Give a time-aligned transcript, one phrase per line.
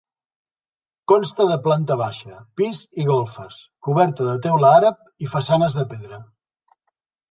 [1.11, 6.25] Consta de planta baixa, pis i golfes, coberta de teula àrab i façanes de pedra.